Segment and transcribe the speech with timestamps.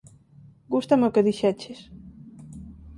[0.73, 1.79] Gústame o que dixeches.